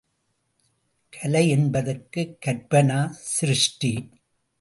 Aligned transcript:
கலை 1.13 1.49
என்பதற்கு 1.49 2.37
கற்பனா 2.45 3.09
சிருஷ்டி. 3.09 3.93